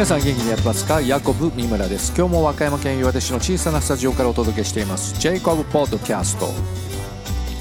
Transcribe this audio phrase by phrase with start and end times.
[0.00, 1.02] 皆さん元気にやってますか？
[1.02, 2.14] ヤコブ三村です。
[2.16, 5.20] 今日も和歌山県岩出市の小さなスタジオからお届けしています。
[5.20, 6.48] ジェイコブポッドキャスト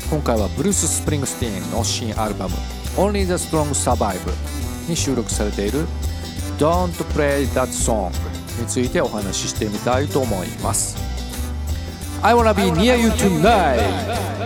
[0.10, 2.56] 今回はブルース・スプリングスティーンの新アルバム
[2.96, 4.18] Only the Strong Survive
[4.88, 5.86] に収録されている
[6.58, 8.10] Don't Play That Song
[8.58, 10.96] についてお話ししてみたいと思います。
[12.22, 14.39] I wanna be near you tonight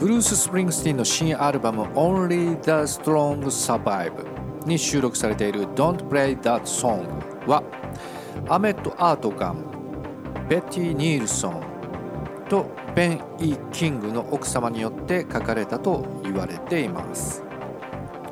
[0.00, 7.06] ブルース・スプリングスティンの新アルバム Only the Strong Survive に収録されている Don't Play That Song
[7.46, 7.62] は
[8.48, 9.62] アメット・アートガン、
[10.48, 11.62] ベティ・ニールソン
[12.48, 17.42] とベン・イ・キングの奥様によって書かれたと言われています。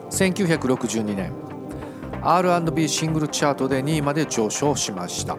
[0.09, 1.35] 1962年
[2.23, 5.37] R&B シングルチャートで2位まで上昇しました。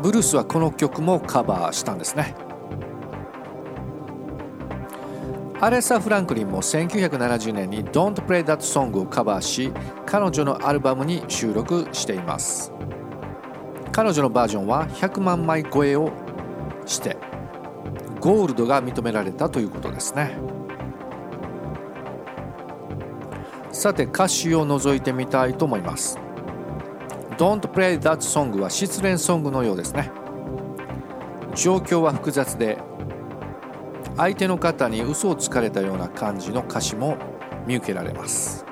[0.00, 2.45] ブルースはこの曲もカバーしたんですね。
[5.66, 9.72] アレッサ・フランクリンも1970年に Don't Play That Song をカバーし
[10.06, 12.72] 彼女のアルバムに収録しています。
[13.90, 16.12] 彼女のバージョンは100万枚超えを
[16.86, 17.16] して
[18.20, 20.38] ゴールドが認められたということですね。
[23.72, 26.16] さて歌詞を覗いてみたいと思います。
[27.38, 30.12] Don't Play That Song は失恋ソングのようですね。
[31.56, 32.78] 状況は複雑で
[34.16, 37.18] 相手の方に嘘をつかれたような感じの歌詞も
[37.66, 38.64] 見受けられます。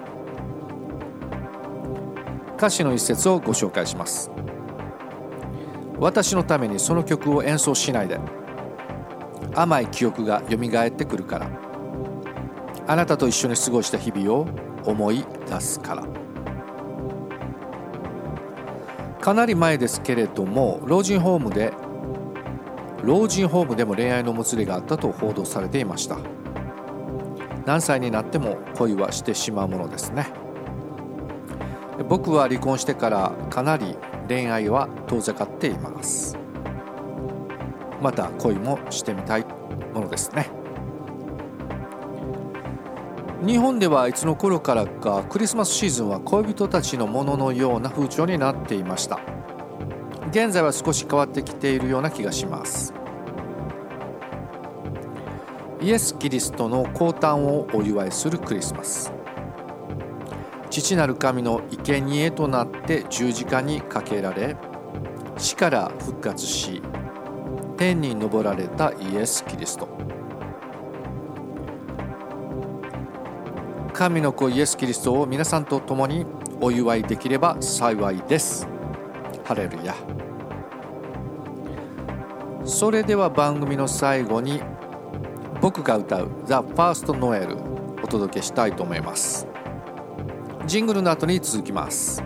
[2.56, 4.30] 歌詞の一節をご紹介します。
[5.98, 8.18] 私のためにその曲を演奏しないで。
[9.54, 11.50] 甘い記憶がよみがえってくるから。
[12.86, 14.46] あなたと一緒に過ごした日々を
[14.84, 16.04] 思い出すから。
[19.20, 21.72] かなり前ですけれども老人ホームで
[23.04, 26.16] 老人ホームでも恋愛のもつれがあったと報道されていました。
[27.66, 30.26] 何歳になっても恋はしてしまうものですね。
[32.08, 33.96] 僕は離婚してからかなり
[34.28, 36.36] 恋愛は遠ざかっています。
[38.00, 39.44] また恋もしてみたい
[39.92, 40.50] ものですね。
[43.46, 49.20] 日本ではいつの頃からかクリスマスシーズンは恋人たちのもののような風潮になっていました。
[50.34, 52.92] 現在は少し変わってきているような気がします。
[55.80, 59.12] イエス・キリストの降誕をお祝いするクリスマス。
[60.70, 64.56] 父なる神の生贄となって十字架にかけられ
[65.38, 66.82] 死から復活し
[67.76, 69.86] 天に昇られたイエス・キリスト。
[73.92, 76.26] 神の子イエス・キリストを皆さんと共に
[76.60, 78.73] お祝いできれば幸いです。
[79.44, 79.94] ハレルヤ
[82.64, 84.60] それでは番組の最後に
[85.60, 87.56] 僕が歌う「The First Noel」
[88.02, 89.46] お届けしたいと思います。
[90.66, 92.22] ジングルの後に続きます。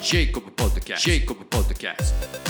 [0.00, 2.12] ジェイコブポッドキャス
[2.44, 2.49] ト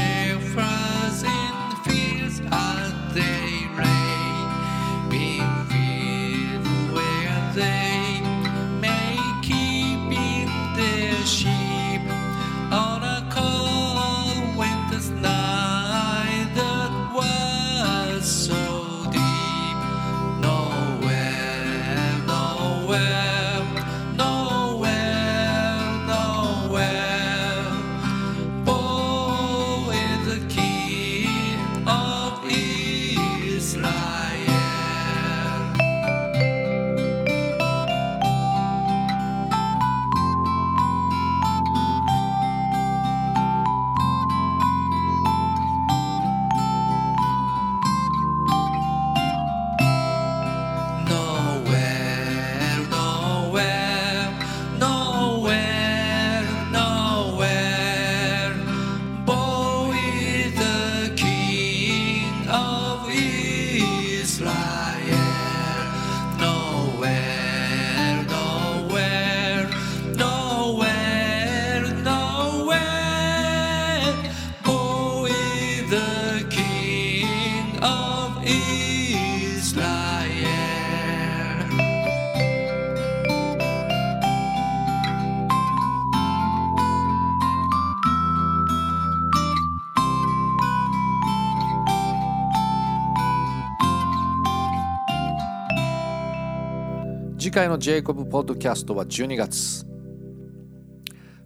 [97.41, 99.83] 次回のジェイコブポッドキャストは12月。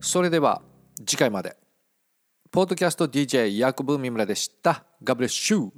[0.01, 0.61] それでは
[1.05, 1.55] 次回まで。
[2.51, 4.83] ポッドキャスト DJ ヤコブミムラでした。
[5.01, 5.69] ガブレッシュ。